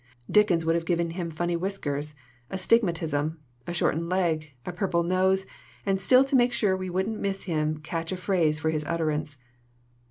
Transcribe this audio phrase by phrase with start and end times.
[0.31, 2.15] Dickens would have given him funny whiskers,
[2.49, 5.45] astigmatism, a shortened leg, a purple nose,
[5.85, 9.37] and still to make sure we wouldn't mistake him a catch phrase for his utterance.